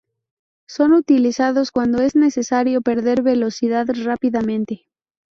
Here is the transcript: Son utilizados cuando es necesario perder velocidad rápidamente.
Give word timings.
Son 0.67 0.93
utilizados 0.95 1.69
cuando 1.69 2.01
es 2.01 2.15
necesario 2.15 2.81
perder 2.81 3.21
velocidad 3.21 3.85
rápidamente. 4.03 4.87